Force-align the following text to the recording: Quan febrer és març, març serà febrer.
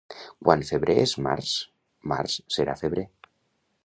Quan 0.45 0.63
febrer 0.69 0.95
és 1.01 1.13
març, 1.27 1.51
març 2.13 2.39
serà 2.57 2.77
febrer. 2.81 3.05